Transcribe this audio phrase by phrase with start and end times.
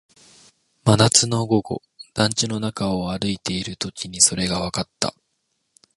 [0.83, 1.83] 真夏の午後、
[2.15, 5.13] 団地の中を歩いているときにそれがわかった